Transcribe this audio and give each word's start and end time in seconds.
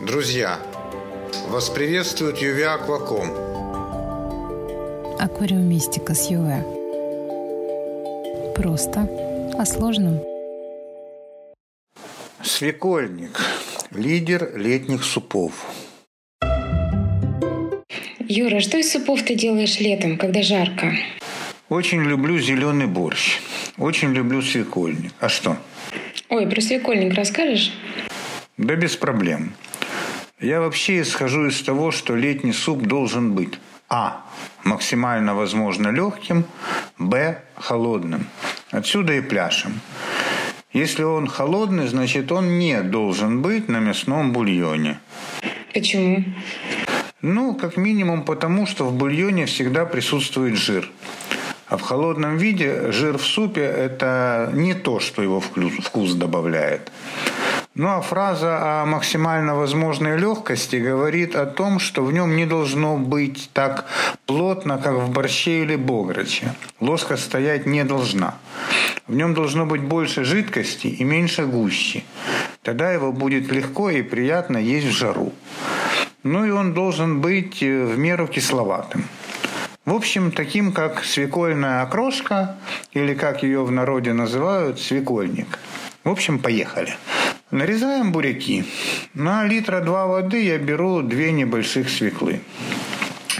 Друзья, 0.00 0.58
вас 1.48 1.70
приветствует 1.70 2.38
Юве 2.38 2.66
Акваком. 2.66 3.30
Аквариумистика 5.20 6.14
с 6.14 6.28
Юве. 6.30 6.64
Просто 8.56 9.08
о 9.56 9.64
сложном. 9.64 10.20
Свекольник. 12.42 13.40
Лидер 13.92 14.56
летних 14.56 15.04
супов. 15.04 15.52
Юра, 18.18 18.60
что 18.60 18.78
из 18.78 18.90
супов 18.92 19.22
ты 19.22 19.36
делаешь 19.36 19.78
летом, 19.78 20.18
когда 20.18 20.42
жарко? 20.42 20.92
Очень 21.68 22.02
люблю 22.02 22.38
зеленый 22.38 22.86
борщ. 22.86 23.38
Очень 23.78 24.12
люблю 24.12 24.42
свекольник. 24.42 25.12
А 25.20 25.28
что? 25.28 25.56
Ой, 26.28 26.48
про 26.48 26.60
свекольник 26.60 27.14
расскажешь? 27.14 27.72
Да 28.56 28.74
без 28.76 28.96
проблем. 28.96 29.54
Я 30.44 30.60
вообще 30.60 31.00
исхожу 31.00 31.46
из 31.46 31.62
того, 31.62 31.90
что 31.90 32.14
летний 32.14 32.52
суп 32.52 32.82
должен 32.82 33.32
быть 33.32 33.58
А. 33.88 34.26
Максимально 34.62 35.34
возможно 35.34 35.88
легким, 35.88 36.44
Б. 36.98 37.38
Холодным. 37.56 38.26
Отсюда 38.70 39.14
и 39.14 39.22
пляшем. 39.22 39.80
Если 40.74 41.02
он 41.02 41.28
холодный, 41.28 41.88
значит 41.88 42.30
он 42.30 42.58
не 42.58 42.82
должен 42.82 43.40
быть 43.40 43.68
на 43.68 43.78
мясном 43.78 44.32
бульоне. 44.32 44.98
Почему? 45.72 46.22
Ну, 47.22 47.54
как 47.54 47.78
минимум 47.78 48.22
потому, 48.22 48.66
что 48.66 48.84
в 48.84 48.92
бульоне 48.92 49.46
всегда 49.46 49.86
присутствует 49.86 50.56
жир. 50.56 50.90
А 51.68 51.78
в 51.78 51.80
холодном 51.80 52.36
виде 52.36 52.92
жир 52.92 53.16
в 53.16 53.24
супе– 53.24 53.62
это 53.62 54.50
не 54.52 54.74
то, 54.74 55.00
что 55.00 55.22
его 55.22 55.40
вкус 55.40 56.12
добавляет. 56.12 56.92
Ну 57.76 57.88
а 57.88 58.00
фраза 58.00 58.82
о 58.82 58.86
максимально 58.86 59.56
возможной 59.56 60.16
легкости 60.16 60.76
говорит 60.76 61.34
о 61.34 61.44
том, 61.44 61.80
что 61.80 62.04
в 62.04 62.12
нем 62.12 62.36
не 62.36 62.46
должно 62.46 62.96
быть 62.96 63.50
так 63.52 63.86
плотно, 64.26 64.78
как 64.78 64.94
в 64.94 65.10
борще 65.10 65.62
или 65.62 65.74
бограче. 65.74 66.54
Ложка 66.78 67.16
стоять 67.16 67.66
не 67.66 67.82
должна. 67.82 68.36
В 69.08 69.16
нем 69.16 69.34
должно 69.34 69.66
быть 69.66 69.82
больше 69.82 70.22
жидкости 70.22 70.86
и 70.86 71.02
меньше 71.02 71.46
гущи. 71.46 72.04
Тогда 72.62 72.92
его 72.92 73.10
будет 73.10 73.50
легко 73.50 73.90
и 73.90 74.02
приятно 74.02 74.58
есть 74.58 74.86
в 74.86 74.92
жару. 74.92 75.32
Ну 76.22 76.44
и 76.44 76.50
он 76.50 76.74
должен 76.74 77.20
быть 77.20 77.60
э, 77.60 77.84
в 77.84 77.98
меру 77.98 78.28
кисловатым. 78.28 79.04
В 79.84 79.92
общем, 79.92 80.30
таким 80.30 80.72
как 80.72 81.04
свекольная 81.04 81.82
окрошка, 81.82 82.56
или 82.92 83.14
как 83.14 83.42
ее 83.42 83.64
в 83.64 83.72
народе 83.72 84.12
называют, 84.12 84.80
свекольник. 84.80 85.58
В 86.04 86.10
общем, 86.10 86.38
поехали. 86.38 86.96
Нарезаем 87.54 88.10
буряки. 88.10 88.64
На 89.14 89.44
литра 89.44 89.80
два 89.80 90.06
воды 90.06 90.42
я 90.42 90.58
беру 90.58 91.02
две 91.02 91.30
небольших 91.30 91.88
свеклы. 91.88 92.40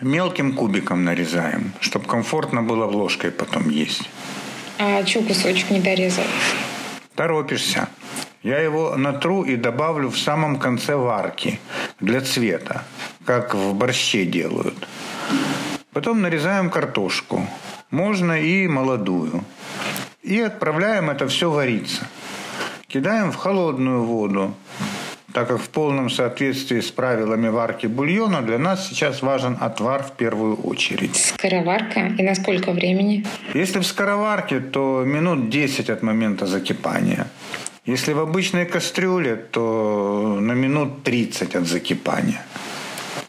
Мелким 0.00 0.54
кубиком 0.54 1.04
нарезаем, 1.04 1.72
чтобы 1.80 2.06
комфортно 2.06 2.62
было 2.62 2.86
в 2.86 2.94
ложкой 2.94 3.32
потом 3.32 3.68
есть. 3.68 4.08
А 4.78 5.04
что 5.04 5.22
кусочек 5.22 5.70
не 5.70 5.80
дорезал? 5.80 6.22
Торопишься. 7.16 7.88
Я 8.44 8.60
его 8.60 8.94
натру 8.96 9.42
и 9.42 9.56
добавлю 9.56 10.10
в 10.10 10.18
самом 10.18 10.60
конце 10.60 10.94
варки 10.94 11.58
для 11.98 12.20
цвета, 12.20 12.84
как 13.24 13.56
в 13.56 13.74
борще 13.74 14.24
делают. 14.24 14.86
Потом 15.92 16.22
нарезаем 16.22 16.70
картошку. 16.70 17.44
Можно 17.90 18.40
и 18.40 18.68
молодую. 18.68 19.42
И 20.22 20.38
отправляем 20.38 21.10
это 21.10 21.26
все 21.26 21.50
вариться 21.50 22.06
кидаем 22.96 23.30
в 23.30 23.36
холодную 23.36 24.02
воду. 24.02 24.54
Так 25.34 25.48
как 25.48 25.60
в 25.60 25.68
полном 25.68 26.08
соответствии 26.08 26.80
с 26.80 26.90
правилами 26.90 27.48
варки 27.48 27.86
бульона 27.86 28.40
для 28.40 28.58
нас 28.58 28.88
сейчас 28.88 29.22
важен 29.22 29.58
отвар 29.60 30.02
в 30.02 30.12
первую 30.12 30.56
очередь. 30.56 31.16
Скороварка? 31.16 32.00
И 32.18 32.22
на 32.22 32.34
сколько 32.34 32.72
времени? 32.72 33.26
Если 33.54 33.80
в 33.80 33.84
скороварке, 33.84 34.60
то 34.60 35.04
минут 35.04 35.50
10 35.50 35.90
от 35.90 36.02
момента 36.02 36.46
закипания. 36.46 37.26
Если 37.84 38.14
в 38.14 38.18
обычной 38.18 38.64
кастрюле, 38.64 39.36
то 39.36 40.38
на 40.40 40.52
минут 40.52 41.02
30 41.02 41.54
от 41.56 41.66
закипания. 41.66 42.40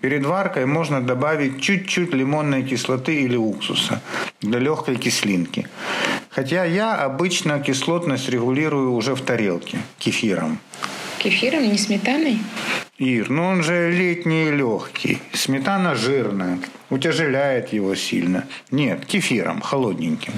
Перед 0.00 0.24
варкой 0.24 0.66
можно 0.66 1.00
добавить 1.00 1.60
чуть-чуть 1.60 2.14
лимонной 2.14 2.62
кислоты 2.62 3.24
или 3.24 3.36
уксуса 3.36 4.00
для 4.40 4.60
легкой 4.60 4.96
кислинки. 4.96 5.66
Хотя 6.30 6.64
я 6.64 6.94
обычно 6.94 7.60
кислотность 7.60 8.28
регулирую 8.28 8.92
уже 8.92 9.14
в 9.14 9.22
тарелке 9.22 9.78
кефиром. 9.98 10.58
Кефиром, 11.18 11.62
не 11.62 11.78
сметаной? 11.78 12.38
Ир, 12.98 13.30
ну 13.30 13.46
он 13.46 13.62
же 13.62 13.90
летний 13.90 14.48
и 14.48 14.50
легкий. 14.50 15.18
Сметана 15.32 15.94
жирная, 15.94 16.58
утяжеляет 16.90 17.72
его 17.72 17.94
сильно. 17.94 18.46
Нет, 18.70 19.06
кефиром, 19.06 19.60
холодненьким. 19.60 20.32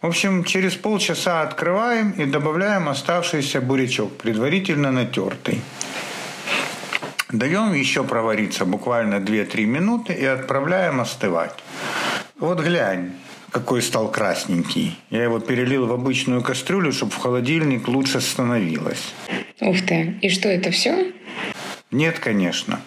В 0.00 0.06
общем, 0.06 0.44
через 0.44 0.76
полчаса 0.76 1.42
открываем 1.42 2.12
и 2.12 2.24
добавляем 2.24 2.88
оставшийся 2.88 3.60
бурячок, 3.60 4.16
предварительно 4.16 4.90
натертый. 4.90 5.60
Даем 7.30 7.74
еще 7.74 8.02
провариться 8.02 8.64
буквально 8.64 9.16
2-3 9.16 9.64
минуты 9.66 10.14
и 10.14 10.24
отправляем 10.24 11.00
остывать. 11.00 11.52
Вот 12.38 12.60
глянь, 12.60 13.12
какой 13.50 13.82
стал 13.82 14.10
красненький. 14.10 14.98
Я 15.10 15.24
его 15.24 15.40
перелил 15.40 15.86
в 15.86 15.92
обычную 15.92 16.42
кастрюлю, 16.42 16.92
чтобы 16.92 17.12
в 17.12 17.16
холодильник 17.16 17.88
лучше 17.88 18.20
становилось. 18.20 19.12
Ух 19.60 19.76
ты. 19.86 20.18
И 20.22 20.28
что, 20.28 20.48
это 20.48 20.70
все? 20.70 21.12
Нет, 21.90 22.18
конечно. 22.18 22.80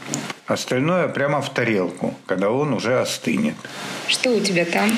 Остальное 0.48 1.08
прямо 1.08 1.42
в 1.42 1.50
тарелку, 1.50 2.14
когда 2.26 2.50
он 2.50 2.74
уже 2.74 3.00
остынет. 3.00 3.56
Что 4.08 4.32
у 4.32 4.40
тебя 4.40 4.66
там? 4.66 4.90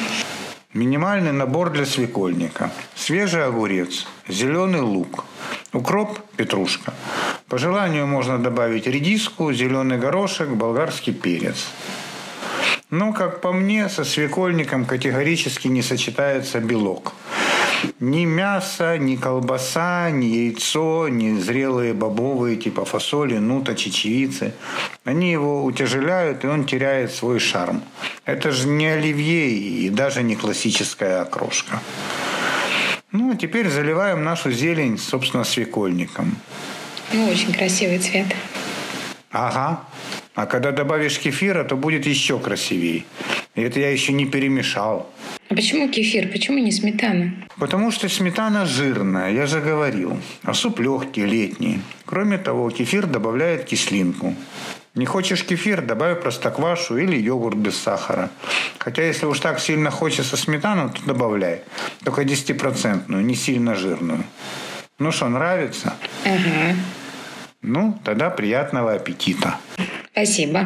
Минимальный 0.73 1.31
набор 1.31 1.71
для 1.71 1.85
свекольника. 1.85 2.69
Свежий 2.95 3.45
огурец, 3.45 4.05
зеленый 4.27 4.81
лук, 4.81 5.25
укроп, 5.73 6.19
петрушка. 6.35 6.93
По 7.47 7.57
желанию 7.57 8.05
можно 8.07 8.37
добавить 8.37 8.85
редиску, 8.85 9.53
зеленый 9.53 9.97
горошек, 9.97 10.49
болгарский 10.49 11.13
перец. 11.13 11.67
Но, 12.91 13.13
как 13.13 13.41
по 13.41 13.51
мне, 13.51 13.89
со 13.89 14.03
свекольником 14.03 14.85
категорически 14.85 15.67
не 15.67 15.81
сочетается 15.81 16.59
белок. 16.59 17.13
Ни 17.99 18.25
мясо, 18.25 18.97
ни 18.97 19.15
колбаса, 19.15 20.09
ни 20.11 20.25
яйцо, 20.25 21.07
ни 21.09 21.39
зрелые 21.39 21.93
бобовые 21.93 22.57
типа 22.57 22.85
фасоли, 22.85 23.37
нута, 23.37 23.75
чечевицы. 23.75 24.53
Они 25.03 25.31
его 25.31 25.63
утяжеляют, 25.63 26.43
и 26.43 26.47
он 26.47 26.65
теряет 26.65 27.11
свой 27.13 27.39
шарм. 27.39 27.83
Это 28.25 28.51
же 28.51 28.67
не 28.67 28.87
оливье 28.87 29.49
и 29.49 29.89
даже 29.89 30.23
не 30.23 30.35
классическая 30.35 31.21
окрошка. 31.21 31.81
Ну, 33.11 33.31
а 33.31 33.35
теперь 33.35 33.69
заливаем 33.69 34.23
нашу 34.23 34.51
зелень, 34.51 34.97
собственно, 34.97 35.43
свекольником. 35.43 36.37
Ну, 37.13 37.29
очень 37.29 37.53
красивый 37.53 37.99
цвет. 37.99 38.27
Ага. 39.31 39.81
А 40.35 40.45
когда 40.45 40.71
добавишь 40.71 41.17
кефира, 41.17 41.63
то 41.63 41.77
будет 41.77 42.05
еще 42.05 42.39
красивее. 42.39 43.05
И 43.55 43.61
это 43.61 43.79
я 43.79 43.89
еще 43.89 44.11
не 44.11 44.25
перемешал. 44.25 45.09
А 45.49 45.55
почему 45.55 45.89
кефир? 45.89 46.27
Почему 46.27 46.57
не 46.57 46.71
сметана? 46.73 47.33
Потому 47.57 47.89
что 47.91 48.09
сметана 48.09 48.65
жирная, 48.65 49.31
я 49.31 49.45
же 49.45 49.61
говорил. 49.61 50.19
А 50.43 50.53
суп 50.53 50.81
легкий, 50.81 51.25
летний. 51.25 51.79
Кроме 52.05 52.37
того, 52.37 52.69
кефир 52.69 53.05
добавляет 53.05 53.63
кислинку. 53.63 54.35
Не 54.93 55.05
хочешь 55.05 55.43
кефир, 55.43 55.81
добавь 55.81 56.21
простоквашу 56.21 56.97
или 56.97 57.15
йогурт 57.15 57.57
без 57.57 57.77
сахара. 57.77 58.29
Хотя 58.77 59.03
если 59.03 59.25
уж 59.25 59.39
так 59.39 59.59
сильно 59.59 59.89
хочется 59.89 60.35
сметану, 60.35 60.89
то 60.89 61.01
добавляй. 61.05 61.61
Только 62.03 62.23
10%, 62.23 63.21
не 63.21 63.35
сильно 63.35 63.75
жирную. 63.75 64.23
Ну 64.99 65.11
что, 65.11 65.29
нравится? 65.29 65.93
Ага. 66.25 66.75
Ну, 67.61 67.99
тогда 68.03 68.29
приятного 68.29 68.93
аппетита. 68.93 69.57
Спасибо. 70.15 70.65